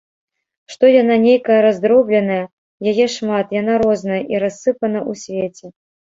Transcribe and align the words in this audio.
Што 0.75 0.85
яна 1.01 1.17
нейкая 1.25 1.57
раздробненая, 1.65 2.39
яе 2.93 3.05
шмат, 3.17 3.45
яна 3.61 3.77
розная, 3.83 4.19
і 4.35 4.43
рассыпана 4.47 4.99
ў 5.09 5.25
свеце. 5.27 5.65